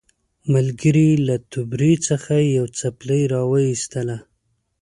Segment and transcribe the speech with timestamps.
[0.53, 4.17] ملګري یې له توبرې څخه یوه څپلۍ راوایستله.